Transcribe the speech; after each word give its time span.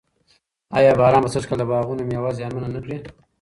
آیا 0.77 0.91
باران 0.99 1.21
به 1.23 1.29
سږ 1.33 1.43
کال 1.49 1.59
د 1.59 1.63
باغونو 1.71 2.07
مېوه 2.09 2.31
زیانمنه 2.37 2.67
نه 2.75 2.79
کړي؟ 2.83 2.97